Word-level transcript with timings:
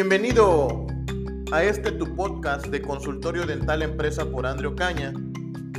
Bienvenido 0.00 0.86
a 1.50 1.64
este 1.64 1.90
tu 1.90 2.14
podcast 2.14 2.66
de 2.68 2.80
consultorio 2.80 3.44
dental 3.46 3.82
empresa 3.82 4.30
por 4.30 4.46
Andreo 4.46 4.76
Caña. 4.76 5.12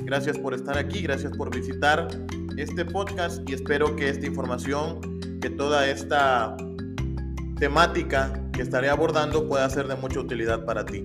Gracias 0.03 0.37
por 0.37 0.53
estar 0.53 0.77
aquí, 0.77 1.01
gracias 1.03 1.37
por 1.37 1.55
visitar 1.55 2.09
este 2.57 2.83
podcast 2.83 3.49
y 3.49 3.53
espero 3.53 3.95
que 3.95 4.09
esta 4.09 4.25
información, 4.25 5.39
que 5.39 5.49
toda 5.49 5.87
esta 5.87 6.57
temática 7.61 8.33
que 8.51 8.61
estaré 8.61 8.89
abordando 8.89 9.47
pueda 9.47 9.69
ser 9.69 9.87
de 9.87 9.95
mucha 9.95 10.19
utilidad 10.19 10.65
para 10.65 10.85
ti. 10.85 11.01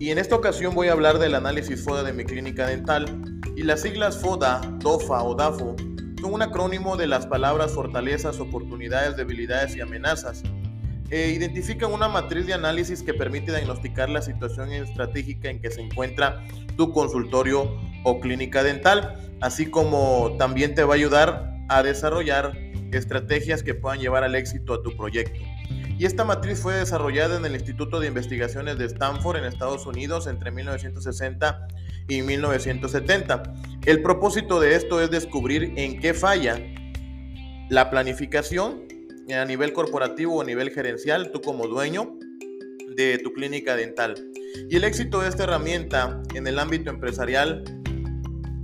Y 0.00 0.08
en 0.08 0.16
esta 0.16 0.34
ocasión 0.34 0.74
voy 0.74 0.88
a 0.88 0.92
hablar 0.92 1.18
del 1.18 1.34
análisis 1.34 1.84
FODA 1.84 2.04
de 2.04 2.14
mi 2.14 2.24
clínica 2.24 2.68
dental 2.68 3.22
y 3.54 3.64
las 3.64 3.82
siglas 3.82 4.16
FODA, 4.16 4.62
DOFA 4.78 5.22
o 5.24 5.34
DAFO 5.34 5.76
son 6.22 6.32
un 6.32 6.42
acrónimo 6.42 6.96
de 6.96 7.06
las 7.06 7.26
palabras 7.26 7.72
fortalezas, 7.72 8.40
oportunidades, 8.40 9.16
debilidades 9.16 9.76
y 9.76 9.82
amenazas. 9.82 10.42
Eh, 11.10 11.32
identifican 11.34 11.92
una 11.92 12.06
matriz 12.08 12.46
de 12.46 12.52
análisis 12.52 13.02
que 13.02 13.14
permite 13.14 13.50
diagnosticar 13.50 14.10
la 14.10 14.20
situación 14.20 14.72
estratégica 14.72 15.48
en 15.48 15.60
que 15.60 15.70
se 15.70 15.80
encuentra 15.80 16.44
tu 16.76 16.92
consultorio 16.92 17.80
o 18.04 18.20
clínica 18.20 18.62
dental, 18.62 19.18
así 19.40 19.66
como 19.66 20.36
también 20.38 20.74
te 20.74 20.84
va 20.84 20.94
a 20.94 20.96
ayudar 20.96 21.54
a 21.70 21.82
desarrollar 21.82 22.52
estrategias 22.92 23.62
que 23.62 23.74
puedan 23.74 24.00
llevar 24.00 24.22
al 24.22 24.34
éxito 24.34 24.74
a 24.74 24.82
tu 24.82 24.96
proyecto. 24.96 25.40
Y 25.98 26.04
esta 26.04 26.24
matriz 26.24 26.60
fue 26.60 26.74
desarrollada 26.74 27.38
en 27.38 27.44
el 27.44 27.54
Instituto 27.54 27.98
de 28.00 28.06
Investigaciones 28.06 28.78
de 28.78 28.84
Stanford 28.84 29.38
en 29.38 29.44
Estados 29.44 29.84
Unidos 29.86 30.26
entre 30.26 30.50
1960 30.50 31.68
y 32.06 32.22
1970. 32.22 33.42
El 33.84 34.02
propósito 34.02 34.60
de 34.60 34.76
esto 34.76 35.00
es 35.00 35.10
descubrir 35.10 35.72
en 35.76 36.00
qué 36.00 36.14
falla 36.14 36.60
la 37.68 37.90
planificación 37.90 38.84
a 39.34 39.44
nivel 39.44 39.72
corporativo 39.72 40.36
o 40.36 40.42
a 40.42 40.44
nivel 40.44 40.70
gerencial, 40.70 41.30
tú 41.32 41.40
como 41.40 41.66
dueño 41.66 42.18
de 42.96 43.18
tu 43.18 43.32
clínica 43.32 43.76
dental. 43.76 44.14
Y 44.68 44.76
el 44.76 44.84
éxito 44.84 45.20
de 45.20 45.28
esta 45.28 45.44
herramienta 45.44 46.22
en 46.34 46.46
el 46.46 46.58
ámbito 46.58 46.90
empresarial 46.90 47.62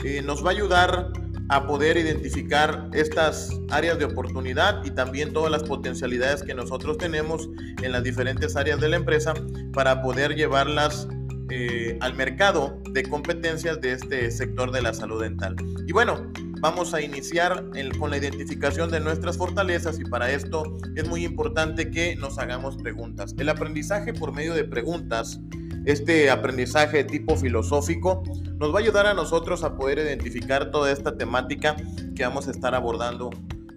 eh, 0.05 0.23
nos 0.23 0.45
va 0.45 0.49
a 0.51 0.53
ayudar 0.53 1.13
a 1.49 1.67
poder 1.67 1.97
identificar 1.97 2.89
estas 2.93 3.51
áreas 3.71 3.99
de 3.99 4.07
oportunidad 4.07 4.85
y 4.85 4.91
también 4.91 5.33
todas 5.33 5.51
las 5.51 5.63
potencialidades 5.65 6.43
que 6.43 6.55
nosotros 6.55 6.99
tenemos 6.99 7.49
en 7.83 7.93
las 7.93 8.03
diferentes 8.03 8.57
áreas 8.57 8.81
de 8.81 8.89
la 8.89 8.97
empresa 8.97 9.35
para 9.73 10.03
poder 10.03 10.35
llevarlas 10.35 11.07
eh, 11.51 11.99
al 12.01 12.15
mercado 12.15 12.81
de 12.91 13.03
competencias 13.03 13.81
de 13.81 13.93
este 13.93 14.31
sector 14.31 14.73
de 14.73 14.83
la 14.83 14.95
salud 14.95 15.21
dental. 15.21 15.55
Y 15.87 15.93
bueno, 15.93 16.33
vamos 16.65 16.95
a 16.95 17.03
iniciar 17.03 17.63
con 17.99 18.09
la 18.09 18.17
identificación 18.17 18.91
de 18.91 18.99
nuestras 18.99 19.37
fortalezas 19.37 20.01
y 20.01 20.05
para 20.07 20.31
esto 20.31 20.79
es 20.97 21.07
muy 21.07 21.23
importante 21.23 21.91
que 21.91 22.17
nos 22.17 22.39
hagamos 22.39 22.79
preguntas. 22.79 23.35
El 23.37 23.51
aprendizaje 23.51 24.15
por 24.15 24.33
medio 24.33 24.55
de 24.55 24.65
preguntas, 24.65 25.39
este 25.85 26.31
aprendizaje 26.31 27.05
tipo 27.05 27.37
filosófico, 27.37 28.23
nos 28.57 28.73
va 28.73 28.79
a 28.79 28.83
ayudar 28.83 29.07
a 29.07 29.13
nosotros 29.13 29.63
a 29.63 29.77
poder 29.77 29.99
identificar 29.99 30.71
toda 30.71 30.91
esta 30.91 31.19
temática 31.19 31.77
que 32.17 32.23
vamos 32.23 32.49
a 32.49 32.53
estar 32.53 32.75
abordando 32.75 33.29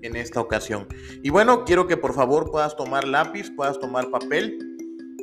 en 0.02 0.15
esta 0.15 0.39
ocasión. 0.39 0.88
Y 1.21 1.30
bueno, 1.30 1.65
quiero 1.65 1.88
que 1.88 1.97
por 1.97 2.13
favor 2.13 2.49
puedas 2.49 2.77
tomar 2.77 3.05
lápiz, 3.05 3.52
puedas 3.53 3.77
tomar 3.81 4.09
papel. 4.11 4.59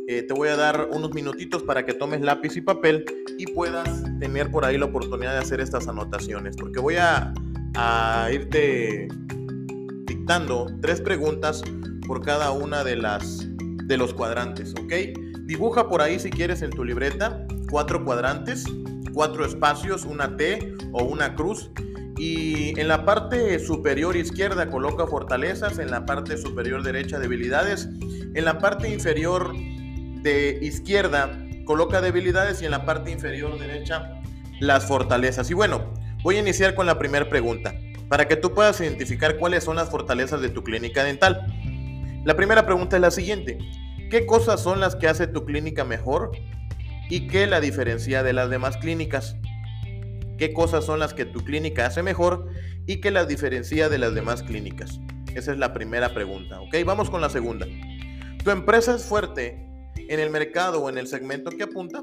Eh, 0.06 0.22
te 0.24 0.34
voy 0.34 0.48
a 0.50 0.56
dar 0.56 0.90
unos 0.92 1.14
minutitos 1.14 1.62
para 1.62 1.86
que 1.86 1.94
tomes 1.94 2.20
lápiz 2.20 2.58
y 2.58 2.60
papel 2.60 3.06
y 3.38 3.46
puedas 3.46 4.02
tener 4.20 4.50
por 4.50 4.66
ahí 4.66 4.76
la 4.76 4.84
oportunidad 4.84 5.32
de 5.32 5.38
hacer 5.38 5.62
estas 5.62 5.88
anotaciones, 5.88 6.58
porque 6.58 6.78
voy 6.78 6.96
a 6.96 7.32
a 7.74 8.28
irte 8.32 9.08
dictando 10.06 10.66
tres 10.80 11.00
preguntas 11.00 11.62
por 12.06 12.22
cada 12.22 12.50
una 12.50 12.84
de 12.84 12.96
las 12.96 13.48
de 13.86 13.96
los 13.96 14.14
cuadrantes, 14.14 14.74
¿ok? 14.80 14.92
Dibuja 15.42 15.88
por 15.88 16.00
ahí 16.00 16.18
si 16.18 16.30
quieres 16.30 16.62
en 16.62 16.70
tu 16.70 16.84
libreta 16.84 17.46
cuatro 17.70 18.04
cuadrantes, 18.04 18.64
cuatro 19.12 19.44
espacios, 19.44 20.04
una 20.04 20.36
T 20.36 20.74
o 20.92 21.04
una 21.04 21.34
cruz. 21.34 21.70
Y 22.16 22.78
en 22.78 22.88
la 22.88 23.04
parte 23.04 23.58
superior 23.58 24.16
izquierda 24.16 24.70
coloca 24.70 25.06
fortalezas, 25.06 25.78
en 25.78 25.90
la 25.90 26.06
parte 26.06 26.36
superior 26.36 26.82
derecha 26.82 27.18
debilidades, 27.18 27.88
en 28.34 28.44
la 28.44 28.58
parte 28.58 28.88
inferior 28.88 29.52
de 30.22 30.58
izquierda 30.62 31.38
coloca 31.64 32.00
debilidades 32.00 32.62
y 32.62 32.66
en 32.66 32.70
la 32.70 32.84
parte 32.84 33.10
inferior 33.10 33.58
derecha 33.58 34.22
las 34.60 34.86
fortalezas. 34.86 35.50
Y 35.50 35.54
bueno, 35.54 35.93
Voy 36.24 36.36
a 36.36 36.40
iniciar 36.40 36.74
con 36.74 36.86
la 36.86 36.98
primera 36.98 37.28
pregunta, 37.28 37.74
para 38.08 38.26
que 38.26 38.36
tú 38.36 38.54
puedas 38.54 38.80
identificar 38.80 39.36
cuáles 39.36 39.62
son 39.62 39.76
las 39.76 39.90
fortalezas 39.90 40.40
de 40.40 40.48
tu 40.48 40.64
clínica 40.64 41.04
dental. 41.04 41.44
La 42.24 42.34
primera 42.34 42.64
pregunta 42.64 42.96
es 42.96 43.02
la 43.02 43.10
siguiente. 43.10 43.58
¿Qué 44.10 44.24
cosas 44.24 44.62
son 44.62 44.80
las 44.80 44.96
que 44.96 45.06
hace 45.06 45.26
tu 45.26 45.44
clínica 45.44 45.84
mejor 45.84 46.32
y 47.10 47.26
qué 47.26 47.46
la 47.46 47.60
diferencia 47.60 48.22
de 48.22 48.32
las 48.32 48.48
demás 48.48 48.78
clínicas? 48.78 49.36
¿Qué 50.38 50.54
cosas 50.54 50.86
son 50.86 50.98
las 50.98 51.12
que 51.12 51.26
tu 51.26 51.44
clínica 51.44 51.84
hace 51.84 52.02
mejor 52.02 52.48
y 52.86 53.02
qué 53.02 53.10
la 53.10 53.26
diferencia 53.26 53.90
de 53.90 53.98
las 53.98 54.14
demás 54.14 54.42
clínicas? 54.42 55.00
Esa 55.34 55.52
es 55.52 55.58
la 55.58 55.74
primera 55.74 56.14
pregunta, 56.14 56.58
¿ok? 56.58 56.74
Vamos 56.86 57.10
con 57.10 57.20
la 57.20 57.28
segunda. 57.28 57.66
¿Tu 58.42 58.50
empresa 58.50 58.94
es 58.94 59.04
fuerte 59.04 59.68
en 59.96 60.20
el 60.20 60.30
mercado 60.30 60.82
o 60.82 60.88
en 60.88 60.96
el 60.96 61.06
segmento 61.06 61.50
que 61.50 61.64
apunta? 61.64 62.02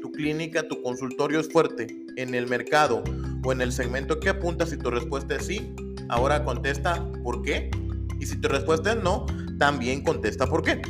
¿Tu 0.00 0.12
clínica, 0.12 0.68
tu 0.68 0.80
consultorio 0.80 1.40
es 1.40 1.50
fuerte 1.50 1.99
en 2.16 2.34
el 2.34 2.46
mercado 2.46 3.02
o 3.44 3.52
en 3.52 3.60
el 3.60 3.72
segmento 3.72 4.20
que 4.20 4.28
apuntas, 4.28 4.70
si 4.70 4.76
tu 4.76 4.90
respuesta 4.90 5.36
es 5.36 5.46
sí, 5.46 5.74
ahora 6.08 6.44
contesta 6.44 7.04
¿por 7.22 7.42
qué? 7.42 7.70
Y 8.18 8.26
si 8.26 8.36
tu 8.36 8.48
respuesta 8.48 8.92
es 8.92 9.02
no, 9.02 9.26
también 9.58 10.02
contesta 10.02 10.46
¿por 10.46 10.62
qué? 10.62 10.82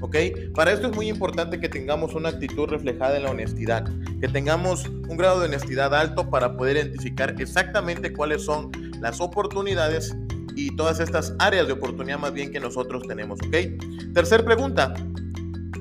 ¿Ok? 0.00 0.16
Para 0.54 0.72
esto 0.72 0.88
es 0.88 0.94
muy 0.94 1.08
importante 1.08 1.60
que 1.60 1.68
tengamos 1.68 2.14
una 2.14 2.30
actitud 2.30 2.68
reflejada 2.68 3.16
en 3.16 3.22
la 3.22 3.30
honestidad, 3.30 3.84
que 4.20 4.28
tengamos 4.28 4.86
un 4.86 5.16
grado 5.16 5.40
de 5.40 5.46
honestidad 5.46 5.94
alto 5.94 6.28
para 6.28 6.56
poder 6.56 6.76
identificar 6.76 7.34
exactamente 7.38 8.12
cuáles 8.12 8.42
son 8.42 8.70
las 9.00 9.20
oportunidades 9.20 10.14
y 10.56 10.74
todas 10.76 11.00
estas 11.00 11.34
áreas 11.38 11.66
de 11.66 11.72
oportunidad 11.72 12.18
más 12.18 12.32
bien 12.32 12.52
que 12.52 12.60
nosotros 12.60 13.02
tenemos, 13.06 13.38
¿ok? 13.46 14.12
Tercer 14.12 14.44
pregunta, 14.44 14.94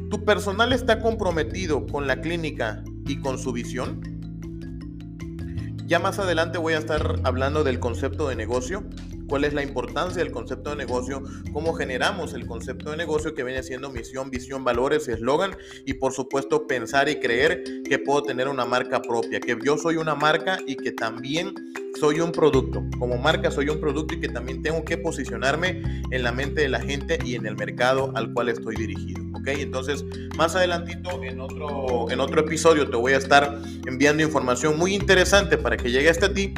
¿tu 0.10 0.24
personal 0.26 0.74
está 0.74 1.00
comprometido 1.00 1.86
con 1.86 2.08
la 2.08 2.22
clínica 2.22 2.84
y 3.06 3.20
con 3.20 3.38
su 3.38 3.52
visión? 3.52 4.13
Ya 5.86 6.00
más 6.00 6.18
adelante 6.18 6.58
voy 6.58 6.74
a 6.74 6.80
estar 6.80 7.20
hablando 7.24 7.64
del 7.64 7.80
concepto 7.80 8.30
de 8.30 8.36
negocio, 8.36 8.84
cuál 9.28 9.44
es 9.44 9.54
la 9.54 9.64
importancia 9.64 10.24
del 10.24 10.32
concepto 10.32 10.70
de 10.70 10.78
negocio, 10.78 11.22
cómo 11.52 11.74
generamos 11.74 12.34
el 12.34 12.48
concepto 12.48 12.92
de 12.92 12.98
negocio 12.98 13.34
que 13.34 13.44
viene 13.44 13.64
siendo 13.64 13.92
misión, 13.92 14.30
visión, 14.30 14.64
valores, 14.64 15.08
eslogan 15.10 15.58
y 15.86 15.96
por 15.96 16.14
supuesto 16.14 16.68
pensar 16.68 17.10
y 17.10 17.20
creer 17.20 17.64
que 17.84 18.00
puedo 18.00 18.24
tener 18.24 18.48
una 18.48 18.66
marca 18.66 19.02
propia, 19.02 19.42
que 19.42 19.58
yo 19.64 19.78
soy 19.78 19.98
una 19.98 20.16
marca 20.16 20.58
y 20.66 20.78
que 20.78 20.94
también 20.94 21.54
soy 22.00 22.20
un 22.20 22.32
producto. 22.32 22.84
Como 23.00 23.18
marca 23.18 23.52
soy 23.52 23.70
un 23.70 23.80
producto 23.80 24.16
y 24.16 24.20
que 24.20 24.30
también 24.30 24.62
tengo 24.62 24.84
que 24.84 24.98
posicionarme 24.98 25.82
en 26.12 26.24
la 26.24 26.32
mente 26.32 26.62
de 26.62 26.70
la 26.70 26.82
gente 26.82 27.20
y 27.24 27.36
en 27.36 27.46
el 27.46 27.56
mercado 27.56 28.12
al 28.16 28.34
cual 28.34 28.50
estoy 28.50 28.76
dirigido. 28.76 29.24
Entonces, 29.46 30.06
más 30.38 30.56
adelantito 30.56 31.22
en 31.24 31.40
otro, 31.40 32.10
en 32.10 32.20
otro 32.20 32.42
episodio 32.42 32.90
te 32.90 32.96
voy 32.96 33.14
a 33.14 33.18
estar 33.18 33.60
enviando 33.86 34.24
información 34.24 34.78
muy 34.78 34.96
interesante 34.96 35.58
para 35.58 35.76
que 35.76 35.92
llegue 35.92 36.10
hasta 36.10 36.34
ti 36.34 36.54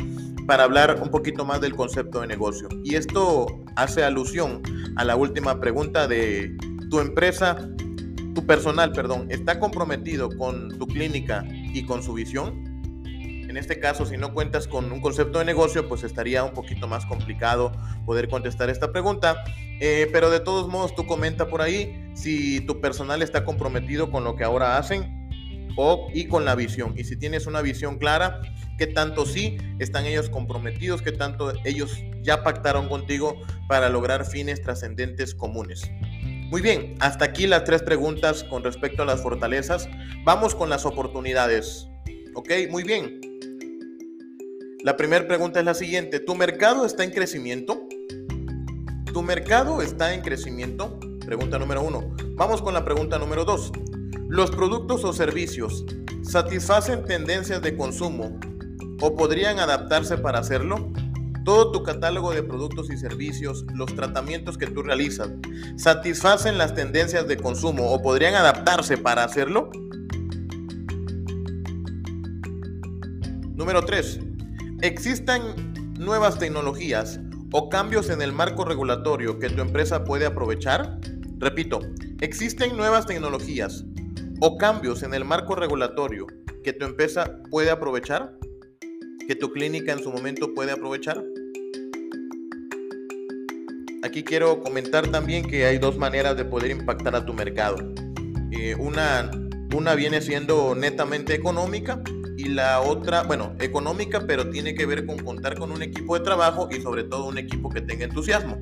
para 0.46 0.66
hablar 0.66 1.00
un 1.02 1.10
poquito 1.10 1.44
más 1.46 1.62
del 1.62 1.76
concepto 1.76 2.22
de 2.22 2.28
negocio. 2.28 2.70
Y 2.84 2.96
esto 2.96 3.48
hace 3.76 4.04
alusión 4.04 4.62
a 4.98 5.04
la 5.04 5.16
última 5.16 5.60
pregunta 5.60 6.08
de 6.08 6.56
tu 6.92 7.00
empresa, 7.00 7.58
tu 8.36 8.46
personal, 8.46 8.92
perdón, 8.92 9.28
¿está 9.30 9.60
comprometido 9.60 10.30
con 10.38 10.78
tu 10.78 10.86
clínica 10.86 11.44
y 11.50 11.84
con 11.86 12.04
su 12.04 12.14
visión? 12.14 12.65
En 13.56 13.60
este 13.60 13.80
caso, 13.80 14.06
si 14.06 14.18
no 14.18 14.34
cuentas 14.34 14.68
con 14.68 14.92
un 14.92 15.00
concepto 15.00 15.40
de 15.40 15.46
negocio, 15.46 15.88
pues 15.88 16.04
estaría 16.04 16.44
un 16.44 16.52
poquito 16.52 16.90
más 16.90 17.06
complicado 17.06 17.72
poder 18.06 18.28
contestar 18.28 18.70
esta 18.70 18.92
pregunta. 18.92 19.46
Eh, 19.80 20.10
pero 20.12 20.30
de 20.30 20.42
todos 20.42 20.68
modos, 20.68 20.94
tú 20.94 21.06
comenta 21.08 21.48
por 21.48 21.62
ahí 21.62 22.12
si 22.16 22.60
tu 22.66 22.82
personal 22.82 23.22
está 23.22 23.46
comprometido 23.46 24.12
con 24.12 24.26
lo 24.26 24.36
que 24.36 24.44
ahora 24.44 24.78
hacen 24.78 25.30
o, 25.78 26.10
y 26.14 26.28
con 26.28 26.44
la 26.44 26.54
visión. 26.56 26.96
Y 26.98 27.06
si 27.06 27.16
tienes 27.16 27.48
una 27.48 27.62
visión 27.62 27.98
clara, 27.98 28.42
qué 28.78 28.88
tanto 28.88 29.26
sí 29.26 29.56
están 29.80 30.06
ellos 30.06 30.30
comprometidos, 30.30 31.02
qué 31.02 31.14
tanto 31.14 31.54
ellos 31.64 31.98
ya 32.24 32.44
pactaron 32.44 32.90
contigo 32.90 33.38
para 33.70 33.88
lograr 33.88 34.26
fines 34.26 34.62
trascendentes 34.64 35.34
comunes. 35.34 35.90
Muy 36.50 36.62
bien, 36.62 36.96
hasta 37.00 37.24
aquí 37.24 37.48
las 37.48 37.64
tres 37.64 37.84
preguntas 37.84 38.44
con 38.44 38.66
respecto 38.66 39.04
a 39.04 39.06
las 39.06 39.22
fortalezas. 39.22 39.88
Vamos 40.26 40.56
con 40.56 40.70
las 40.70 40.86
oportunidades. 40.86 41.88
Ok, 42.34 42.52
muy 42.70 42.84
bien. 42.84 43.35
La 44.86 44.96
primera 44.98 45.28
pregunta 45.28 45.58
es 45.58 45.66
la 45.66 45.74
siguiente. 45.74 46.20
¿Tu 46.20 46.36
mercado 46.36 46.86
está 46.86 47.04
en 47.04 47.10
crecimiento? 47.10 47.88
¿Tu 49.12 49.24
mercado 49.24 49.82
está 49.82 50.14
en 50.14 50.22
crecimiento? 50.22 51.00
Pregunta 51.26 51.58
número 51.58 51.82
uno. 51.82 52.16
Vamos 52.36 52.62
con 52.62 52.76
la 52.76 52.86
pregunta 52.86 53.18
número 53.18 53.46
dos. 53.46 53.72
¿Los 54.28 54.52
productos 54.52 55.04
o 55.04 55.12
servicios 55.12 55.88
satisfacen 56.22 57.04
tendencias 57.04 57.64
de 57.64 57.76
consumo 57.76 58.40
o 59.02 59.16
podrían 59.16 59.58
adaptarse 59.58 60.20
para 60.20 60.38
hacerlo? 60.38 60.94
todo 61.44 61.72
tu 61.72 61.82
catálogo 61.82 62.32
de 62.32 62.44
productos 62.44 62.92
y 62.92 62.98
servicios, 62.98 63.66
los 63.74 63.94
tratamientos 63.96 64.58
que 64.58 64.66
tú 64.66 64.82
realizas, 64.84 65.30
satisfacen 65.78 66.60
las 66.60 66.74
tendencias 66.76 67.28
de 67.28 67.38
consumo 67.38 67.92
o 67.92 68.04
podrían 68.04 68.36
adaptarse 68.36 68.98
para 68.98 69.24
hacerlo? 69.24 69.72
Número 73.56 73.84
3. 73.84 74.35
¿Existen 74.82 75.74
nuevas 75.98 76.38
tecnologías 76.38 77.20
o 77.54 77.70
cambios 77.70 78.10
en 78.10 78.22
el 78.22 78.34
marco 78.34 78.66
regulatorio 78.66 79.40
que 79.40 79.50
tu 79.50 79.62
empresa 79.62 80.04
puede 80.04 80.26
aprovechar? 80.26 81.00
Repito, 81.40 81.80
¿existen 82.20 82.76
nuevas 82.76 83.06
tecnologías 83.06 83.86
o 84.42 84.58
cambios 84.58 85.02
en 85.04 85.14
el 85.14 85.24
marco 85.24 85.56
regulatorio 85.56 86.28
que 86.62 86.74
tu 86.74 86.86
empresa 86.86 87.42
puede 87.50 87.72
aprovechar? 87.72 88.38
¿Que 89.26 89.36
tu 89.36 89.54
clínica 89.54 89.94
en 89.94 90.04
su 90.04 90.12
momento 90.12 90.54
puede 90.54 90.74
aprovechar? 90.74 91.24
Aquí 94.04 94.24
quiero 94.24 94.62
comentar 94.62 95.08
también 95.08 95.48
que 95.48 95.66
hay 95.66 95.78
dos 95.78 95.98
maneras 95.98 96.36
de 96.36 96.44
poder 96.44 96.72
impactar 96.72 97.16
a 97.16 97.26
tu 97.26 97.34
mercado. 97.34 97.78
Eh, 98.52 98.76
una, 98.76 99.32
una 99.74 99.96
viene 99.96 100.22
siendo 100.22 100.76
netamente 100.76 101.34
económica 101.34 102.04
y 102.38 102.50
la 102.50 102.82
otra, 102.82 103.24
bueno, 103.24 103.56
económica, 103.60 104.26
pero 104.28 104.50
tiene 104.50 104.76
que 104.76 104.86
ver 104.86 105.06
con 105.06 105.18
contar 105.20 105.58
con 105.58 105.72
un 105.72 105.82
equipo 105.82 106.18
de 106.18 106.24
trabajo 106.24 106.68
y 106.72 106.82
sobre 106.82 107.04
todo 107.04 107.26
un 107.26 107.38
equipo 107.38 107.70
que 107.70 107.82
tenga 107.82 108.06
entusiasmo. 108.06 108.58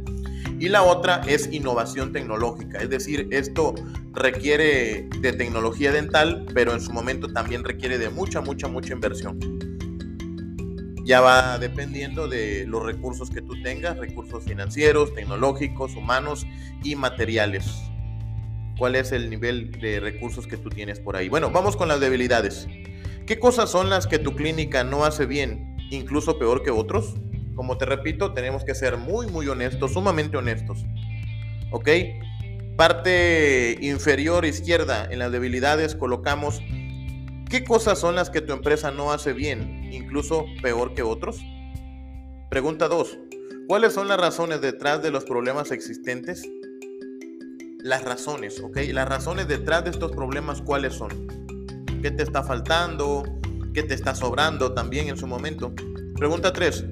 Y 0.60 0.70
la 0.70 0.84
otra 0.84 1.22
es 1.28 1.52
innovación 1.52 2.14
tecnológica, 2.14 2.80
es 2.80 2.90
decir, 2.90 3.28
esto 3.32 3.74
requiere 4.14 5.10
de 5.20 5.34
tecnología 5.34 5.92
dental, 5.92 6.46
pero 6.54 6.74
en 6.74 6.82
su 6.82 6.94
momento 6.94 7.32
también 7.34 7.64
requiere 7.64 7.98
de 7.98 8.10
mucha, 8.10 8.42
mucha, 8.42 8.68
mucha 8.68 8.94
inversión 8.94 9.40
ya 11.04 11.22
va 11.22 11.58
dependiendo 11.60 12.28
de 12.28 12.66
los 12.68 12.84
recursos 12.84 13.30
que 13.30 13.42
tú 13.42 13.62
tengas, 13.62 13.98
recursos 13.98 14.44
financieros, 14.44 15.14
tecnológicos, 15.14 15.96
humanos 15.96 16.48
y 16.84 16.96
materiales. 16.96 17.66
¿Cuál 18.78 18.96
es 18.96 19.12
el 19.12 19.30
nivel 19.30 19.72
de 19.72 20.00
recursos 20.00 20.48
que 20.48 20.58
tú 20.58 20.70
tienes 20.70 21.00
por 21.00 21.16
ahí? 21.16 21.30
Bueno, 21.30 21.52
vamos 21.52 21.76
con 21.76 21.88
las 21.88 22.00
debilidades. 22.00 22.68
¿Qué 23.26 23.40
cosas 23.40 23.70
son 23.70 23.90
las 23.90 24.08
que 24.08 24.20
tu 24.20 24.36
clínica 24.36 24.84
no 24.84 25.06
hace 25.06 25.26
bien, 25.26 25.78
incluso 25.92 26.38
peor 26.38 26.64
que 26.64 26.72
otros? 26.72 27.16
Como 27.56 27.78
te 27.78 27.86
repito, 27.86 28.34
tenemos 28.34 28.64
que 28.64 28.76
ser 28.76 28.98
muy, 28.98 29.28
muy 29.28 29.48
honestos, 29.48 29.94
sumamente 29.94 30.38
honestos. 30.38 30.86
¿Ok? 31.72 31.90
Parte 32.76 33.78
inferior 33.82 34.46
izquierda 34.46 35.08
en 35.10 35.20
las 35.20 35.32
debilidades 35.32 35.96
colocamos 35.96 36.62
¿Qué 37.54 37.64
cosas 37.64 38.00
son 38.00 38.16
las 38.16 38.32
que 38.32 38.42
tu 38.42 38.52
empresa 38.52 38.90
no 38.90 39.12
hace 39.12 39.32
bien, 39.32 39.88
incluso 39.94 40.48
peor 40.64 40.96
que 40.96 41.04
otros? 41.04 41.40
Pregunta 42.50 42.88
2. 42.88 43.20
¿Cuáles 43.68 43.94
son 43.94 44.08
las 44.08 44.20
razones 44.20 44.60
detrás 44.60 45.04
de 45.04 45.12
los 45.12 45.24
problemas 45.24 45.70
existentes? 45.70 46.50
Las 47.78 48.04
razones, 48.04 48.60
¿ok? 48.60 48.78
Las 48.92 49.08
razones 49.08 49.48
detrás 49.48 49.84
de 49.84 49.92
estos 49.92 50.14
problemas, 50.14 50.64
¿cuáles 50.64 50.96
son? 50.96 51.12
¿Qué 52.04 52.12
te 52.12 52.22
está 52.22 52.44
faltando? 52.44 53.24
¿Qué 53.74 53.82
te 53.82 53.94
está 53.94 54.14
sobrando 54.14 54.74
también 54.74 55.08
en 55.08 55.16
su 55.16 55.26
momento? 55.26 55.74
Pregunta 56.18 56.52
3. 56.52 56.84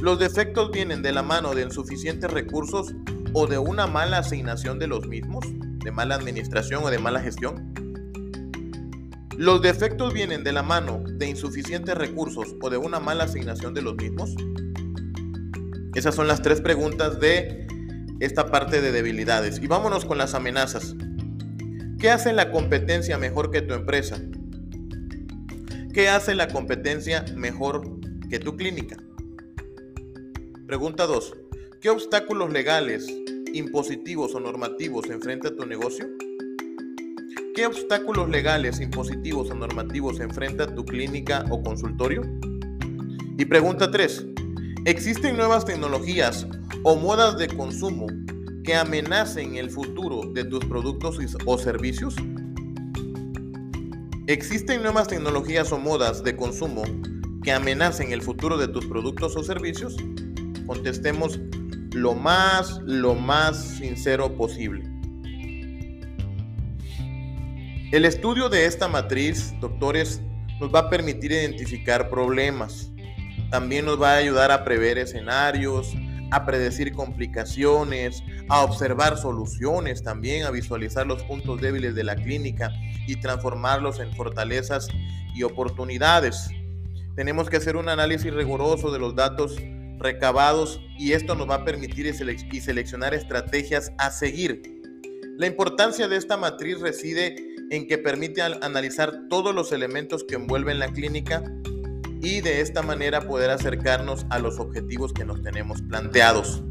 ¿Los 0.00 0.18
defectos 0.18 0.72
vienen 0.72 1.02
de 1.02 1.12
la 1.12 1.22
mano 1.22 1.54
de 1.54 1.62
insuficientes 1.62 2.28
recursos 2.28 2.92
o 3.32 3.46
de 3.46 3.58
una 3.58 3.86
mala 3.86 4.18
asignación 4.18 4.80
de 4.80 4.88
los 4.88 5.06
mismos? 5.06 5.44
¿De 5.84 5.92
mala 5.92 6.16
administración 6.16 6.82
o 6.82 6.90
de 6.90 6.98
mala 6.98 7.20
gestión? 7.20 7.72
¿Los 9.38 9.62
defectos 9.62 10.12
vienen 10.12 10.42
de 10.42 10.50
la 10.50 10.64
mano 10.64 11.04
de 11.06 11.28
insuficientes 11.28 11.94
recursos 11.94 12.56
o 12.60 12.68
de 12.68 12.76
una 12.76 12.98
mala 12.98 13.22
asignación 13.22 13.72
de 13.72 13.82
los 13.82 13.94
mismos? 13.94 14.34
Esas 15.94 16.16
son 16.16 16.26
las 16.26 16.42
tres 16.42 16.60
preguntas 16.60 17.20
de 17.20 17.68
esta 18.18 18.50
parte 18.50 18.80
de 18.82 18.90
debilidades. 18.90 19.60
Y 19.62 19.68
vámonos 19.68 20.04
con 20.04 20.18
las 20.18 20.34
amenazas. 20.34 20.96
¿Qué 22.00 22.10
hace 22.10 22.32
la 22.32 22.50
competencia 22.50 23.16
mejor 23.16 23.52
que 23.52 23.62
tu 23.62 23.72
empresa? 23.72 24.20
¿Qué 25.96 26.10
hace 26.10 26.34
la 26.34 26.48
competencia 26.48 27.24
mejor 27.34 28.00
que 28.28 28.38
tu 28.38 28.54
clínica? 28.54 28.98
Pregunta 30.66 31.06
2. 31.06 31.34
¿Qué 31.80 31.88
obstáculos 31.88 32.52
legales, 32.52 33.06
impositivos 33.54 34.34
o 34.34 34.40
normativos 34.40 35.08
enfrenta 35.08 35.56
tu 35.56 35.64
negocio? 35.64 36.06
¿Qué 37.54 37.64
obstáculos 37.64 38.28
legales, 38.28 38.78
impositivos 38.78 39.50
o 39.50 39.54
normativos 39.54 40.20
enfrenta 40.20 40.66
tu 40.66 40.84
clínica 40.84 41.46
o 41.48 41.62
consultorio? 41.62 42.20
Y 43.38 43.46
pregunta 43.46 43.90
3. 43.90 44.26
¿Existen 44.84 45.34
nuevas 45.38 45.64
tecnologías 45.64 46.46
o 46.82 46.96
modas 46.96 47.38
de 47.38 47.48
consumo 47.48 48.06
que 48.64 48.74
amenacen 48.74 49.56
el 49.56 49.70
futuro 49.70 50.30
de 50.34 50.44
tus 50.44 50.62
productos 50.66 51.18
o 51.46 51.56
servicios? 51.56 52.14
¿Existen 54.28 54.82
nuevas 54.82 55.06
tecnologías 55.06 55.70
o 55.70 55.78
modas 55.78 56.24
de 56.24 56.34
consumo 56.34 56.82
que 57.44 57.52
amenacen 57.52 58.10
el 58.10 58.22
futuro 58.22 58.58
de 58.58 58.66
tus 58.66 58.84
productos 58.86 59.36
o 59.36 59.44
servicios? 59.44 59.96
Contestemos 60.66 61.38
lo 61.92 62.12
más, 62.16 62.80
lo 62.82 63.14
más 63.14 63.56
sincero 63.56 64.36
posible. 64.36 64.84
El 67.92 68.04
estudio 68.04 68.48
de 68.48 68.66
esta 68.66 68.88
matriz, 68.88 69.54
doctores, 69.60 70.20
nos 70.58 70.74
va 70.74 70.80
a 70.80 70.90
permitir 70.90 71.30
identificar 71.30 72.10
problemas. 72.10 72.90
También 73.52 73.84
nos 73.84 74.02
va 74.02 74.14
a 74.14 74.16
ayudar 74.16 74.50
a 74.50 74.64
prever 74.64 74.98
escenarios, 74.98 75.94
a 76.30 76.44
predecir 76.44 76.92
complicaciones, 76.92 78.22
a 78.48 78.62
observar 78.62 79.18
soluciones 79.18 80.02
también, 80.02 80.44
a 80.44 80.50
visualizar 80.50 81.06
los 81.06 81.22
puntos 81.24 81.60
débiles 81.60 81.94
de 81.94 82.04
la 82.04 82.16
clínica 82.16 82.70
y 83.06 83.16
transformarlos 83.16 84.00
en 84.00 84.14
fortalezas 84.14 84.88
y 85.34 85.42
oportunidades. 85.42 86.48
Tenemos 87.14 87.48
que 87.48 87.56
hacer 87.56 87.76
un 87.76 87.88
análisis 87.88 88.32
riguroso 88.32 88.90
de 88.92 88.98
los 88.98 89.14
datos 89.14 89.56
recabados 89.98 90.80
y 90.98 91.12
esto 91.12 91.34
nos 91.34 91.48
va 91.48 91.56
a 91.56 91.64
permitir 91.64 92.06
y 92.06 92.60
seleccionar 92.60 93.14
estrategias 93.14 93.92
a 93.98 94.10
seguir. 94.10 94.62
La 95.38 95.46
importancia 95.46 96.08
de 96.08 96.16
esta 96.16 96.36
matriz 96.36 96.80
reside 96.80 97.36
en 97.70 97.86
que 97.88 97.98
permite 97.98 98.42
analizar 98.42 99.28
todos 99.28 99.54
los 99.54 99.72
elementos 99.72 100.24
que 100.24 100.36
envuelven 100.36 100.78
la 100.78 100.88
clínica 100.88 101.42
y 102.26 102.40
de 102.40 102.60
esta 102.60 102.82
manera 102.82 103.20
poder 103.20 103.50
acercarnos 103.50 104.26
a 104.30 104.40
los 104.40 104.58
objetivos 104.58 105.12
que 105.12 105.24
nos 105.24 105.42
tenemos 105.42 105.80
planteados. 105.82 106.64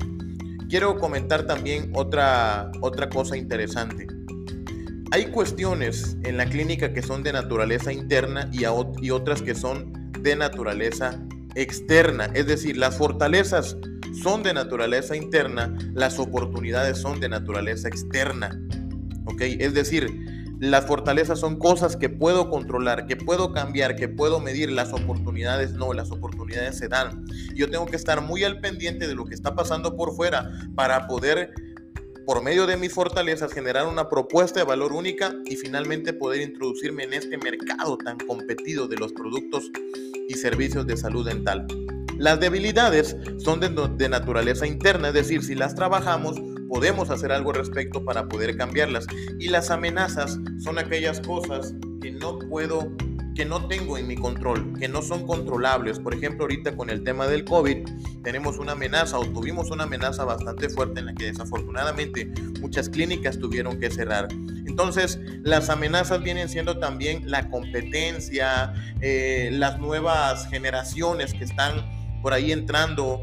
Quiero 0.68 1.00
comentar 1.00 1.46
también 1.46 1.94
otra, 1.96 2.70
otra 2.82 3.08
cosa 3.08 3.38
interesante. 3.38 4.06
Hay 5.12 5.28
cuestiones 5.28 6.18
en 6.24 6.36
la 6.36 6.46
clínica 6.46 6.92
que 6.92 7.02
son 7.02 7.24
de 7.24 7.32
naturaleza 7.32 7.94
interna 7.94 8.50
y, 8.52 8.64
y 9.02 9.12
otras 9.12 9.42
que 9.42 9.56
son 9.56 9.94
de 10.20 10.36
naturaleza 10.36 11.24
externa. 11.56 12.26
Es 12.34 12.48
decir, 12.48 12.76
las 12.76 12.98
fortalezas 12.98 13.78
son 14.22 14.44
de 14.44 14.54
naturaleza 14.54 15.16
interna, 15.16 15.74
las 15.94 16.20
oportunidades 16.20 16.98
son 16.98 17.22
de 17.22 17.30
naturaleza 17.30 17.88
externa. 17.88 18.60
¿Ok? 19.24 19.40
Es 19.40 19.74
decir, 19.74 20.35
las 20.60 20.86
fortalezas 20.86 21.40
son 21.40 21.58
cosas 21.58 21.98
que 21.98 22.10
puedo 22.10 22.50
controlar, 22.50 23.08
que 23.08 23.16
puedo 23.16 23.52
cambiar, 23.52 23.96
que 23.96 24.08
puedo 24.08 24.40
medir. 24.40 24.72
Las 24.72 24.94
oportunidades 24.94 25.74
no, 25.74 25.94
las 25.94 26.12
oportunidades 26.12 26.78
se 26.78 26.88
dan. 26.88 27.26
Yo 27.56 27.70
tengo 27.70 27.86
que 27.86 27.96
estar 27.96 28.22
muy 28.22 28.44
al 28.44 28.62
pendiente 28.62 29.08
de 29.08 29.16
lo 29.16 29.26
que 29.26 29.36
está 29.36 29.56
pasando 29.56 29.96
por 29.96 30.16
fuera 30.16 30.50
para 30.76 31.08
poder, 31.08 31.54
por 32.26 32.42
medio 32.42 32.66
de 32.68 32.78
mis 32.78 32.94
fortalezas, 32.94 33.52
generar 33.52 33.88
una 33.88 34.10
propuesta 34.10 34.60
de 34.60 34.66
valor 34.66 34.94
única 34.94 35.36
y 35.46 35.58
finalmente 35.58 36.14
poder 36.14 36.42
introducirme 36.42 37.04
en 37.04 37.14
este 37.14 37.38
mercado 37.38 37.98
tan 37.98 38.18
competido 38.20 38.88
de 38.88 38.98
los 38.98 39.12
productos 39.12 39.70
y 40.28 40.34
servicios 40.36 40.88
de 40.88 40.96
salud 40.96 41.26
dental. 41.26 41.68
Las 42.18 42.40
debilidades 42.40 43.18
son 43.38 43.60
de, 43.60 44.10
naturaleza 44.10 44.66
interna, 44.66 45.10
es 45.10 45.14
decir, 45.14 45.44
si 45.44 45.54
las 45.54 45.76
trabajamos, 45.76 46.38
podemos 46.76 47.10
hacer 47.10 47.32
algo 47.32 47.52
al 47.52 47.56
respecto 47.56 48.04
para 48.04 48.28
poder 48.28 48.58
cambiarlas. 48.58 49.08
Y 49.40 49.48
las 49.48 49.72
amenazas 49.72 50.38
son 50.60 50.78
aquellas 50.78 51.22
cosas 51.22 51.74
que 52.02 52.12
no 52.12 52.38
puedo, 52.38 52.92
que 53.34 53.46
no 53.46 53.70
tengo 53.70 53.98
en 53.98 54.08
mi 54.08 54.18
control, 54.18 54.78
que 54.78 54.90
no 54.90 55.02
son 55.02 55.26
controlables. 55.26 56.00
Por 56.00 56.14
ejemplo, 56.14 56.44
ahorita 56.44 56.76
con 56.76 56.90
el 56.90 57.02
tema 57.02 57.28
del 57.28 57.46
COVID, 57.46 57.88
tenemos 58.26 58.58
una 58.58 58.74
amenaza 58.74 59.18
o 59.18 59.26
tuvimos 59.26 59.72
una 59.72 59.86
amenaza 59.86 60.26
bastante 60.26 60.68
fuerte 60.68 61.00
en 61.00 61.06
la 61.06 61.16
que 61.16 61.28
desafortunadamente 61.28 62.30
muchas 62.60 62.90
clínicas 62.90 63.40
tuvieron 63.40 63.80
que 63.80 63.90
cerrar. 63.90 64.28
Entonces, 64.68 65.18
las 65.44 65.70
amenazas 65.70 66.22
vienen 66.24 66.50
siendo 66.50 66.78
también 66.80 67.32
la 67.32 67.50
competencia, 67.50 68.74
eh, 69.00 69.50
las 69.54 69.80
nuevas 69.80 70.50
generaciones 70.50 71.34
que 71.34 71.46
están 71.46 72.22
por 72.22 72.34
ahí 72.34 72.52
entrando 72.52 73.22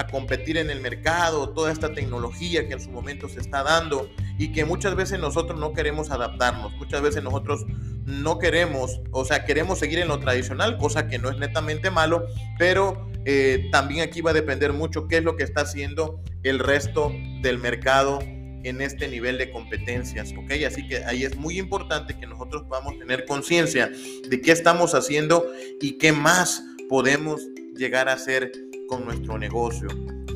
a 0.00 0.06
competir 0.06 0.56
en 0.56 0.70
el 0.70 0.80
mercado, 0.80 1.50
toda 1.50 1.70
esta 1.70 1.92
tecnología 1.92 2.66
que 2.66 2.72
en 2.72 2.80
su 2.80 2.90
momento 2.90 3.28
se 3.28 3.38
está 3.38 3.62
dando 3.62 4.08
y 4.38 4.50
que 4.50 4.64
muchas 4.64 4.96
veces 4.96 5.20
nosotros 5.20 5.60
no 5.60 5.74
queremos 5.74 6.10
adaptarnos, 6.10 6.72
muchas 6.74 7.02
veces 7.02 7.22
nosotros 7.22 7.66
no 8.06 8.38
queremos, 8.38 9.00
o 9.10 9.26
sea, 9.26 9.44
queremos 9.44 9.78
seguir 9.78 9.98
en 9.98 10.08
lo 10.08 10.18
tradicional, 10.18 10.78
cosa 10.78 11.06
que 11.06 11.18
no 11.18 11.28
es 11.28 11.36
netamente 11.36 11.90
malo, 11.90 12.24
pero 12.58 13.10
eh, 13.26 13.68
también 13.70 14.00
aquí 14.00 14.22
va 14.22 14.30
a 14.30 14.34
depender 14.34 14.72
mucho 14.72 15.06
qué 15.06 15.18
es 15.18 15.24
lo 15.24 15.36
que 15.36 15.44
está 15.44 15.60
haciendo 15.60 16.22
el 16.44 16.60
resto 16.60 17.12
del 17.42 17.58
mercado 17.58 18.20
en 18.22 18.80
este 18.80 19.06
nivel 19.06 19.36
de 19.36 19.50
competencias, 19.50 20.32
¿ok? 20.32 20.64
Así 20.66 20.88
que 20.88 21.04
ahí 21.04 21.24
es 21.24 21.36
muy 21.36 21.58
importante 21.58 22.18
que 22.18 22.26
nosotros 22.26 22.62
podamos 22.62 22.98
tener 22.98 23.26
conciencia 23.26 23.90
de 24.28 24.40
qué 24.40 24.52
estamos 24.52 24.94
haciendo 24.94 25.46
y 25.78 25.98
qué 25.98 26.12
más 26.12 26.64
podemos 26.88 27.42
llegar 27.76 28.08
a 28.08 28.14
hacer 28.14 28.50
con 28.90 29.04
nuestro 29.04 29.38
negocio, 29.38 29.88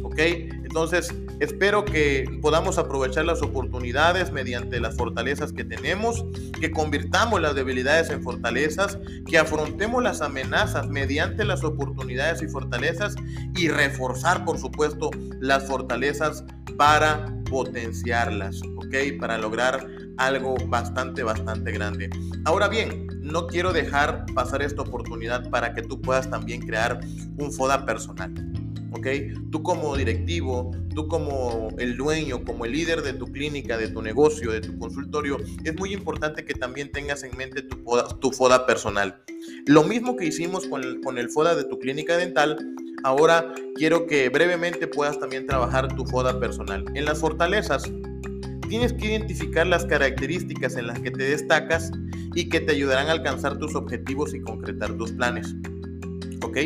¿ok? 0.04 0.18
Entonces, 0.18 1.12
espero 1.40 1.84
que 1.84 2.38
podamos 2.40 2.78
aprovechar 2.78 3.24
las 3.24 3.42
oportunidades 3.42 4.30
mediante 4.30 4.78
las 4.78 4.96
fortalezas 4.96 5.52
que 5.52 5.64
tenemos, 5.64 6.24
que 6.60 6.70
convirtamos 6.70 7.40
las 7.40 7.56
debilidades 7.56 8.10
en 8.10 8.22
fortalezas, 8.22 8.98
que 9.26 9.38
afrontemos 9.38 10.02
las 10.04 10.20
amenazas 10.20 10.88
mediante 10.88 11.44
las 11.44 11.64
oportunidades 11.64 12.42
y 12.42 12.48
fortalezas 12.48 13.16
y 13.56 13.68
reforzar, 13.68 14.44
por 14.44 14.58
supuesto, 14.58 15.10
las 15.40 15.66
fortalezas 15.66 16.44
para 16.76 17.33
potenciarlas, 17.54 18.60
¿ok? 18.74 19.16
Para 19.20 19.38
lograr 19.38 19.86
algo 20.16 20.56
bastante, 20.66 21.22
bastante 21.22 21.70
grande. 21.70 22.10
Ahora 22.44 22.66
bien, 22.66 23.06
no 23.22 23.46
quiero 23.46 23.72
dejar 23.72 24.26
pasar 24.34 24.60
esta 24.60 24.82
oportunidad 24.82 25.48
para 25.50 25.72
que 25.72 25.82
tú 25.82 26.00
puedas 26.00 26.28
también 26.28 26.62
crear 26.62 26.98
un 27.38 27.52
FODA 27.52 27.86
personal. 27.86 28.34
¿ok? 28.90 29.06
Tú 29.52 29.62
como 29.62 29.96
directivo, 29.96 30.72
tú 30.96 31.06
como 31.06 31.68
el 31.78 31.96
dueño, 31.96 32.42
como 32.42 32.64
el 32.64 32.72
líder 32.72 33.02
de 33.02 33.12
tu 33.12 33.26
clínica, 33.26 33.78
de 33.78 33.86
tu 33.86 34.02
negocio, 34.02 34.50
de 34.50 34.60
tu 34.60 34.76
consultorio, 34.76 35.38
es 35.62 35.78
muy 35.78 35.92
importante 35.92 36.44
que 36.44 36.54
también 36.54 36.90
tengas 36.90 37.22
en 37.22 37.36
mente 37.36 37.62
tu 37.62 38.32
FODA, 38.32 38.66
personal. 38.66 39.22
Lo 39.66 39.84
mismo 39.84 40.16
que 40.16 40.26
hicimos 40.26 40.66
con 40.66 41.18
el 41.18 41.30
FODA 41.30 41.54
de 41.54 41.64
tu 41.64 41.78
clínica 41.78 42.16
dental, 42.16 42.58
ahora 43.04 43.54
quiero 43.76 44.06
que 44.06 44.28
brevemente 44.28 44.88
puedas 44.88 45.20
también 45.20 45.46
trabajar 45.46 45.94
tu 45.94 46.04
FODA 46.06 46.40
personal. 46.40 46.84
En 46.94 47.04
las 47.04 47.20
fortalezas, 47.20 47.84
tienes 48.68 48.92
que 48.94 49.06
identificar 49.06 49.66
las 49.66 49.84
características 49.84 50.76
en 50.76 50.88
las 50.88 50.98
que 50.98 51.10
te 51.10 51.22
destacas 51.24 51.92
y 52.34 52.48
que 52.48 52.60
te 52.60 52.72
ayudarán 52.72 53.08
a 53.08 53.12
alcanzar 53.12 53.58
tus 53.58 53.76
objetivos 53.76 54.34
y 54.34 54.40
concretar 54.40 54.96
tus 54.96 55.12
planes. 55.12 55.54
¿Ok? 56.42 56.58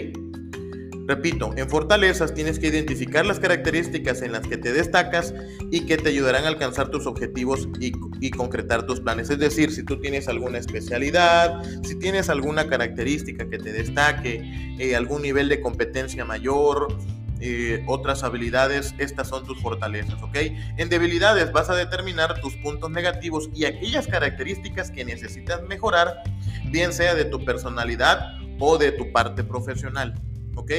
Repito, 1.08 1.54
en 1.56 1.70
fortalezas 1.70 2.34
tienes 2.34 2.58
que 2.58 2.66
identificar 2.66 3.24
las 3.24 3.40
características 3.40 4.20
en 4.20 4.30
las 4.30 4.46
que 4.46 4.58
te 4.58 4.74
destacas 4.74 5.32
y 5.70 5.86
que 5.86 5.96
te 5.96 6.10
ayudarán 6.10 6.44
a 6.44 6.48
alcanzar 6.48 6.90
tus 6.90 7.06
objetivos 7.06 7.66
y, 7.80 8.30
concretar 8.30 8.84
tus 8.84 9.00
planes. 9.00 9.30
Es 9.30 9.38
decir, 9.38 9.72
si 9.72 9.82
tú 9.84 9.98
tienes 9.98 10.28
alguna 10.28 10.58
especialidad, 10.58 11.62
si 11.82 11.98
tienes 11.98 12.28
alguna 12.28 12.68
característica 12.68 13.48
que 13.48 13.58
te 13.58 13.72
destaque, 13.72 14.76
eh, 14.78 14.96
algún 14.96 15.22
nivel 15.22 15.48
de 15.48 15.62
competencia 15.62 16.26
mayor, 16.26 16.94
eh, 17.40 17.82
otras 17.86 18.22
habilidades, 18.22 18.94
estas 18.98 19.28
son 19.28 19.46
tus 19.46 19.58
fortalezas, 19.62 20.22
¿ok? 20.22 20.36
En 20.76 20.90
debilidades 20.90 21.52
vas 21.52 21.70
a 21.70 21.74
determinar 21.74 22.38
tus 22.42 22.54
puntos 22.56 22.90
negativos 22.90 23.48
y 23.54 23.64
aquellas 23.64 24.06
características 24.08 24.90
que 24.90 25.06
necesitas 25.06 25.62
mejorar, 25.62 26.22
bien 26.70 26.92
sea 26.92 27.14
de 27.14 27.24
tu 27.24 27.46
personalidad 27.46 28.36
o 28.58 28.76
de 28.76 28.92
tu 28.92 29.10
parte 29.10 29.42
profesional. 29.42 30.14
¿Ok? 30.58 30.72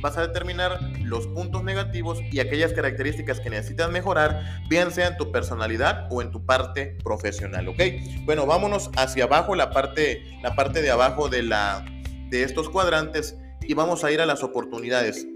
Vas 0.00 0.16
a 0.18 0.26
determinar 0.26 0.80
los 1.02 1.26
puntos 1.28 1.64
negativos 1.64 2.20
y 2.30 2.40
aquellas 2.40 2.72
características 2.72 3.40
que 3.40 3.50
necesitas 3.50 3.90
mejorar, 3.90 4.62
bien 4.68 4.90
sea 4.90 5.08
en 5.08 5.16
tu 5.16 5.32
personalidad 5.32 6.08
o 6.10 6.20
en 6.20 6.30
tu 6.30 6.44
parte 6.44 6.98
profesional, 7.02 7.68
¿ok? 7.68 7.80
Bueno, 8.24 8.46
vámonos 8.46 8.90
hacia 8.96 9.24
abajo, 9.24 9.54
la 9.54 9.70
parte, 9.70 10.22
la 10.42 10.54
parte 10.54 10.82
de 10.82 10.90
abajo 10.90 11.28
de, 11.28 11.42
la, 11.42 11.84
de 12.28 12.42
estos 12.42 12.68
cuadrantes 12.68 13.36
y 13.62 13.74
vamos 13.74 14.04
a 14.04 14.12
ir 14.12 14.20
a 14.20 14.26
las 14.26 14.42
oportunidades. 14.42 15.26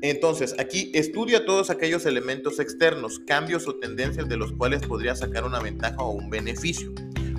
Entonces, 0.00 0.54
aquí 0.58 0.90
estudia 0.94 1.46
todos 1.46 1.70
aquellos 1.70 2.04
elementos 2.04 2.60
externos, 2.60 3.20
cambios 3.26 3.66
o 3.68 3.76
tendencias 3.76 4.28
de 4.28 4.36
los 4.36 4.52
cuales 4.52 4.82
podrías 4.86 5.20
sacar 5.20 5.44
una 5.44 5.60
ventaja 5.60 5.96
o 5.98 6.10
un 6.10 6.30
beneficio. 6.30 6.92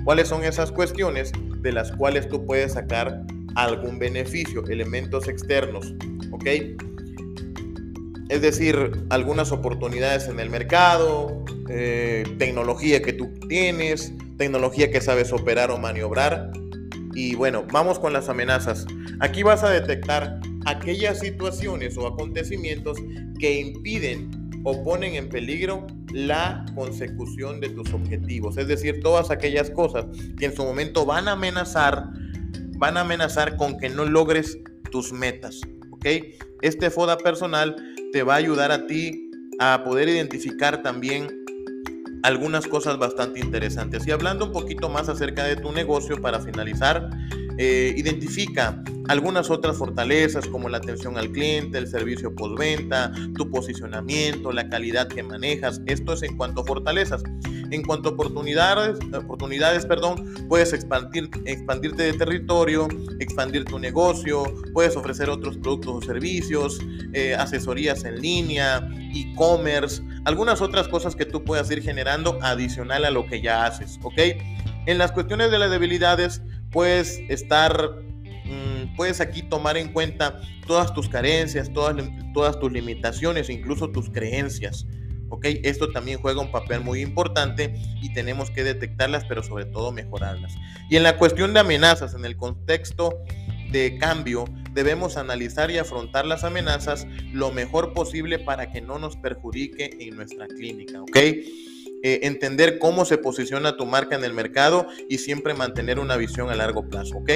¿Cuáles 0.04 0.28
son 0.28 0.44
esas 0.44 0.72
cuestiones 0.72 1.32
de 1.58 1.72
las 1.72 1.92
cuales 1.92 2.28
tú 2.28 2.44
puedes 2.44 2.72
sacar 2.72 3.24
algún 3.56 3.98
beneficio, 3.98 4.64
elementos 4.66 5.28
externos, 5.28 5.94
¿ok? 6.30 6.46
Es 8.28 8.42
decir, 8.42 8.92
algunas 9.10 9.52
oportunidades 9.52 10.28
en 10.28 10.40
el 10.40 10.50
mercado, 10.50 11.44
eh, 11.68 12.24
tecnología 12.38 13.02
que 13.02 13.12
tú 13.12 13.32
tienes, 13.48 14.12
tecnología 14.36 14.90
que 14.90 15.00
sabes 15.00 15.32
operar 15.32 15.70
o 15.70 15.78
maniobrar. 15.78 16.50
Y 17.14 17.34
bueno, 17.34 17.64
vamos 17.72 17.98
con 17.98 18.12
las 18.12 18.28
amenazas. 18.28 18.86
Aquí 19.20 19.42
vas 19.42 19.62
a 19.62 19.70
detectar 19.70 20.40
aquellas 20.66 21.20
situaciones 21.20 21.96
o 21.96 22.06
acontecimientos 22.06 22.98
que 23.38 23.60
impiden 23.60 24.30
o 24.64 24.82
ponen 24.82 25.14
en 25.14 25.28
peligro 25.28 25.86
la 26.12 26.66
consecución 26.74 27.60
de 27.60 27.68
tus 27.70 27.92
objetivos. 27.94 28.56
Es 28.58 28.66
decir, 28.66 29.00
todas 29.00 29.30
aquellas 29.30 29.70
cosas 29.70 30.06
que 30.36 30.46
en 30.46 30.56
su 30.56 30.64
momento 30.64 31.06
van 31.06 31.28
a 31.28 31.32
amenazar 31.32 32.10
van 32.76 32.96
a 32.96 33.00
amenazar 33.00 33.56
con 33.56 33.78
que 33.78 33.88
no 33.88 34.04
logres 34.04 34.58
tus 34.90 35.12
metas, 35.12 35.60
¿ok? 35.90 36.06
Este 36.62 36.90
FODA 36.90 37.18
personal 37.18 37.76
te 38.12 38.22
va 38.22 38.34
a 38.34 38.36
ayudar 38.36 38.72
a 38.72 38.86
ti 38.86 39.30
a 39.58 39.82
poder 39.84 40.08
identificar 40.08 40.82
también 40.82 41.44
algunas 42.22 42.66
cosas 42.66 42.98
bastante 42.98 43.40
interesantes. 43.40 44.06
Y 44.06 44.10
hablando 44.10 44.46
un 44.46 44.52
poquito 44.52 44.88
más 44.88 45.08
acerca 45.08 45.44
de 45.44 45.56
tu 45.56 45.72
negocio 45.72 46.20
para 46.20 46.40
finalizar, 46.40 47.08
eh, 47.58 47.94
identifica 47.96 48.82
algunas 49.08 49.50
otras 49.50 49.76
fortalezas 49.76 50.46
como 50.46 50.68
la 50.68 50.78
atención 50.78 51.18
al 51.18 51.30
cliente, 51.30 51.78
el 51.78 51.88
servicio 51.88 52.34
postventa, 52.34 53.12
tu 53.36 53.50
posicionamiento, 53.50 54.52
la 54.52 54.68
calidad 54.68 55.08
que 55.08 55.22
manejas. 55.22 55.80
Esto 55.86 56.14
es 56.14 56.22
en 56.22 56.36
cuanto 56.36 56.62
a 56.62 56.64
fortalezas. 56.64 57.22
En 57.70 57.82
cuanto 57.82 58.10
a 58.10 58.12
oportunidades, 58.12 58.98
oportunidades 59.12 59.86
perdón, 59.86 60.46
puedes 60.48 60.72
expandir, 60.72 61.30
expandirte 61.46 62.04
de 62.04 62.12
territorio, 62.12 62.88
expandir 63.18 63.64
tu 63.64 63.78
negocio, 63.78 64.44
puedes 64.72 64.96
ofrecer 64.96 65.28
otros 65.30 65.56
productos 65.58 65.96
o 65.96 66.02
servicios, 66.02 66.78
eh, 67.12 67.34
asesorías 67.34 68.04
en 68.04 68.20
línea, 68.20 68.88
e-commerce, 69.14 70.02
algunas 70.24 70.60
otras 70.60 70.86
cosas 70.88 71.16
que 71.16 71.24
tú 71.24 71.42
puedas 71.42 71.70
ir 71.70 71.82
generando 71.82 72.38
adicional 72.42 73.04
a 73.04 73.10
lo 73.10 73.26
que 73.26 73.40
ya 73.42 73.64
haces, 73.66 73.98
¿ok? 74.02 74.20
En 74.86 74.98
las 74.98 75.10
cuestiones 75.10 75.50
de 75.50 75.58
las 75.58 75.70
debilidades, 75.70 76.42
puedes 76.70 77.20
estar, 77.28 77.74
puedes 78.96 79.20
aquí 79.20 79.42
tomar 79.42 79.76
en 79.76 79.92
cuenta 79.92 80.40
todas 80.66 80.92
tus 80.94 81.08
carencias, 81.08 81.72
todas, 81.72 81.96
todas 82.34 82.58
tus 82.58 82.72
limitaciones, 82.72 83.50
incluso 83.50 83.90
tus 83.90 84.10
creencias. 84.10 84.86
¿ok? 85.28 85.46
Esto 85.62 85.90
también 85.90 86.20
juega 86.20 86.40
un 86.40 86.50
papel 86.50 86.80
muy 86.80 87.00
importante 87.00 87.74
y 88.00 88.12
tenemos 88.12 88.50
que 88.50 88.64
detectarlas, 88.64 89.24
pero 89.24 89.42
sobre 89.42 89.64
todo 89.64 89.92
mejorarlas. 89.92 90.54
Y 90.88 90.96
en 90.96 91.02
la 91.02 91.18
cuestión 91.18 91.54
de 91.54 91.60
amenazas, 91.60 92.14
en 92.14 92.24
el 92.24 92.36
contexto 92.36 93.22
de 93.70 93.98
cambio, 93.98 94.44
debemos 94.72 95.16
analizar 95.16 95.70
y 95.70 95.78
afrontar 95.78 96.26
las 96.26 96.44
amenazas 96.44 97.06
lo 97.32 97.50
mejor 97.50 97.92
posible 97.92 98.38
para 98.38 98.70
que 98.70 98.80
no 98.80 98.98
nos 98.98 99.16
perjudique 99.16 99.96
en 100.00 100.16
nuestra 100.16 100.46
clínica, 100.46 101.02
¿ok? 101.02 101.16
Eh, 102.08 102.20
entender 102.22 102.78
cómo 102.78 103.04
se 103.04 103.18
posiciona 103.18 103.76
tu 103.76 103.84
marca 103.84 104.14
en 104.14 104.22
el 104.22 104.32
mercado 104.32 104.86
y 105.08 105.18
siempre 105.18 105.54
mantener 105.54 105.98
una 105.98 106.16
visión 106.16 106.50
a 106.50 106.54
largo 106.54 106.88
plazo, 106.88 107.16
¿ok? 107.16 107.30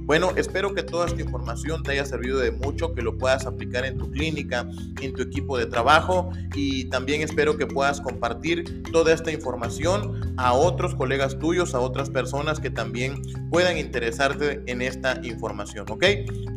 Bueno, 0.00 0.32
espero 0.34 0.74
que 0.74 0.82
toda 0.82 1.06
esta 1.06 1.22
información 1.22 1.84
te 1.84 1.92
haya 1.92 2.04
servido 2.04 2.40
de 2.40 2.50
mucho, 2.50 2.92
que 2.92 3.02
lo 3.02 3.16
puedas 3.18 3.46
aplicar 3.46 3.84
en 3.84 3.96
tu 3.98 4.10
clínica, 4.10 4.68
en 5.00 5.12
tu 5.12 5.22
equipo 5.22 5.56
de 5.56 5.66
trabajo 5.66 6.28
y 6.56 6.86
también 6.86 7.22
espero 7.22 7.56
que 7.56 7.68
puedas 7.68 8.00
compartir 8.00 8.82
toda 8.90 9.14
esta 9.14 9.30
información 9.30 10.34
a 10.38 10.54
otros 10.54 10.96
colegas 10.96 11.38
tuyos, 11.38 11.76
a 11.76 11.78
otras 11.78 12.10
personas 12.10 12.58
que 12.58 12.70
también 12.70 13.22
puedan 13.52 13.78
interesarte 13.78 14.60
en 14.66 14.82
esta 14.82 15.20
información, 15.22 15.86
¿ok? 15.88 16.04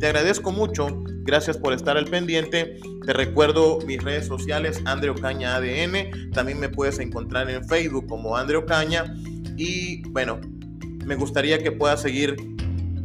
Te 0.00 0.06
agradezco 0.08 0.50
mucho, 0.50 1.04
gracias 1.22 1.56
por 1.56 1.72
estar 1.72 1.96
al 1.96 2.06
pendiente. 2.06 2.80
Te 3.10 3.14
recuerdo 3.14 3.80
mis 3.88 4.00
redes 4.00 4.28
sociales, 4.28 4.80
Andreo 4.84 5.16
Caña 5.16 5.56
ADN, 5.56 6.30
también 6.30 6.60
me 6.60 6.68
puedes 6.68 7.00
encontrar 7.00 7.50
en 7.50 7.66
Facebook 7.66 8.06
como 8.06 8.36
Andreo 8.36 8.64
Caña. 8.64 9.16
Y 9.56 10.08
bueno, 10.10 10.40
me 11.04 11.16
gustaría 11.16 11.58
que 11.58 11.72
puedas 11.72 12.02
seguir 12.02 12.36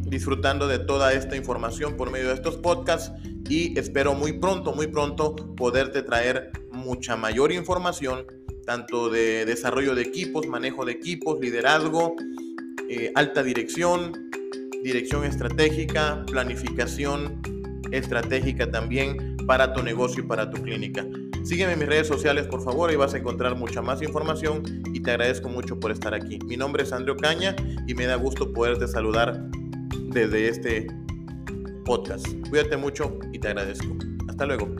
disfrutando 0.02 0.68
de 0.68 0.78
toda 0.78 1.12
esta 1.12 1.34
información 1.34 1.96
por 1.96 2.12
medio 2.12 2.28
de 2.28 2.34
estos 2.34 2.56
podcasts 2.56 3.10
y 3.48 3.76
espero 3.76 4.14
muy 4.14 4.34
pronto, 4.34 4.72
muy 4.72 4.86
pronto 4.86 5.34
poderte 5.56 6.02
traer 6.02 6.52
mucha 6.70 7.16
mayor 7.16 7.50
información, 7.50 8.26
tanto 8.64 9.10
de 9.10 9.44
desarrollo 9.44 9.96
de 9.96 10.02
equipos, 10.02 10.46
manejo 10.46 10.84
de 10.84 10.92
equipos, 10.92 11.40
liderazgo, 11.40 12.14
eh, 12.88 13.10
alta 13.16 13.42
dirección, 13.42 14.30
dirección 14.84 15.24
estratégica, 15.24 16.24
planificación 16.28 17.42
estratégica 17.90 18.70
también 18.70 19.35
para 19.46 19.72
tu 19.72 19.82
negocio 19.82 20.22
y 20.22 20.26
para 20.26 20.50
tu 20.50 20.62
clínica. 20.62 21.06
Sígueme 21.44 21.74
en 21.74 21.78
mis 21.78 21.88
redes 21.88 22.08
sociales, 22.08 22.46
por 22.48 22.62
favor, 22.62 22.90
y 22.92 22.96
vas 22.96 23.14
a 23.14 23.18
encontrar 23.18 23.56
mucha 23.56 23.80
más 23.80 24.02
información 24.02 24.62
y 24.92 25.00
te 25.00 25.12
agradezco 25.12 25.48
mucho 25.48 25.78
por 25.78 25.92
estar 25.92 26.12
aquí. 26.12 26.38
Mi 26.46 26.56
nombre 26.56 26.82
es 26.82 26.92
André 26.92 27.14
Caña 27.16 27.54
y 27.86 27.94
me 27.94 28.06
da 28.06 28.16
gusto 28.16 28.52
poderte 28.52 28.88
saludar 28.88 29.48
desde 30.08 30.48
este 30.48 30.86
podcast. 31.84 32.26
Cuídate 32.50 32.76
mucho 32.76 33.18
y 33.32 33.38
te 33.38 33.48
agradezco. 33.48 33.96
Hasta 34.28 34.44
luego. 34.46 34.74